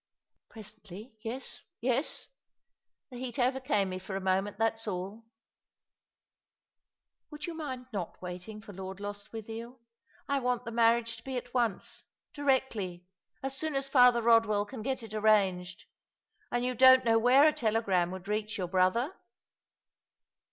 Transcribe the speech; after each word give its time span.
"Presently— 0.49 1.13
yes, 1.21 1.63
yes. 1.79 2.27
The 3.11 3.19
heat 3.19 3.37
overcame 3.37 3.89
me 3.89 3.99
for 3.99 4.15
a 4.15 4.19
moment, 4.19 4.57
that's 4.57 4.87
all. 4.87 5.25
Would 7.29 7.45
you 7.45 7.53
mind 7.53 7.85
not 7.93 8.19
waiting 8.19 8.61
for 8.61 8.73
Lord 8.73 8.99
Lost 8.99 9.31
withiel? 9.31 9.77
I 10.27 10.39
want 10.39 10.65
the 10.65 10.71
marriage 10.71 11.17
to 11.17 11.23
be 11.23 11.37
at 11.37 11.53
once— 11.53 12.05
directly— 12.33 13.05
as 13.43 13.55
soon 13.55 13.75
as 13.75 13.87
Father 13.89 14.23
Rodwell 14.23 14.65
can 14.65 14.81
get 14.81 15.03
it 15.03 15.13
arranged. 15.13 15.85
And 16.51 16.65
you 16.65 16.73
don't 16.73 17.05
know 17.05 17.19
where 17.19 17.45
a 17.47 17.53
telegram 17.53 18.09
would 18.09 18.27
reach 18.27 18.57
your 18.57 18.67
brother? 18.67 19.13